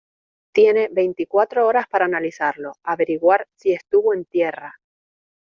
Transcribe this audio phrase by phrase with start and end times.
[0.51, 4.79] tiene veinticuatro horas para analizarlo, averiguar si estuvo en tierra